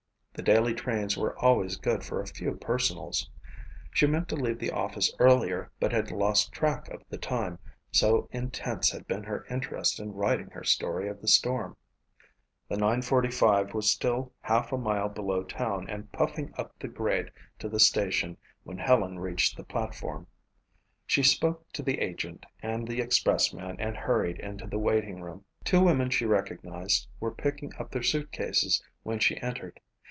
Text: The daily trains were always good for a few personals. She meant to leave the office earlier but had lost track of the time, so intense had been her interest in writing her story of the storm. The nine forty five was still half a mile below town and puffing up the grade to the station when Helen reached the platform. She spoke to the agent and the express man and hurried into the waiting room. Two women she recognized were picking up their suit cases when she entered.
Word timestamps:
The 0.33 0.41
daily 0.43 0.73
trains 0.73 1.17
were 1.17 1.37
always 1.39 1.75
good 1.75 2.05
for 2.05 2.21
a 2.21 2.25
few 2.25 2.53
personals. 2.55 3.29
She 3.91 4.07
meant 4.07 4.29
to 4.29 4.35
leave 4.35 4.59
the 4.59 4.71
office 4.71 5.13
earlier 5.19 5.71
but 5.77 5.91
had 5.91 6.09
lost 6.09 6.53
track 6.53 6.87
of 6.87 7.03
the 7.09 7.17
time, 7.17 7.59
so 7.91 8.29
intense 8.31 8.91
had 8.91 9.05
been 9.07 9.23
her 9.25 9.45
interest 9.49 9.99
in 9.99 10.13
writing 10.13 10.47
her 10.51 10.63
story 10.63 11.09
of 11.09 11.21
the 11.21 11.27
storm. 11.27 11.75
The 12.69 12.77
nine 12.77 13.01
forty 13.01 13.29
five 13.29 13.73
was 13.73 13.91
still 13.91 14.33
half 14.39 14.71
a 14.71 14.77
mile 14.77 15.09
below 15.09 15.43
town 15.43 15.87
and 15.89 16.11
puffing 16.13 16.53
up 16.57 16.79
the 16.79 16.87
grade 16.87 17.29
to 17.59 17.67
the 17.67 17.79
station 17.81 18.37
when 18.63 18.77
Helen 18.77 19.19
reached 19.19 19.57
the 19.57 19.65
platform. 19.65 20.27
She 21.05 21.23
spoke 21.23 21.69
to 21.73 21.83
the 21.83 21.99
agent 21.99 22.45
and 22.63 22.87
the 22.87 23.01
express 23.01 23.53
man 23.53 23.75
and 23.79 23.95
hurried 23.97 24.39
into 24.39 24.65
the 24.65 24.79
waiting 24.79 25.21
room. 25.21 25.43
Two 25.65 25.83
women 25.83 26.09
she 26.09 26.25
recognized 26.25 27.09
were 27.19 27.35
picking 27.35 27.73
up 27.77 27.91
their 27.91 28.01
suit 28.01 28.31
cases 28.31 28.81
when 29.03 29.19
she 29.19 29.39
entered. 29.41 29.79